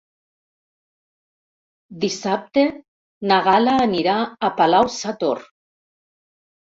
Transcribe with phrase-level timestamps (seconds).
[2.05, 2.63] Dissabte
[3.33, 4.15] na Gal·la anirà
[4.49, 5.43] a Palau-sator.